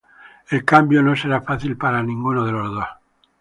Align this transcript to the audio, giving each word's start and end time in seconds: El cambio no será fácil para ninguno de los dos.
El 0.49 0.65
cambio 0.65 1.03
no 1.03 1.15
será 1.15 1.41
fácil 1.41 1.77
para 1.77 2.01
ninguno 2.01 2.43
de 2.43 2.51
los 2.51 2.73
dos. 2.73 2.87